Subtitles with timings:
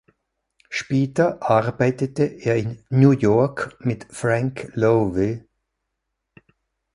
[0.71, 5.45] Später arbeitete er in New York mit Frank Lowe.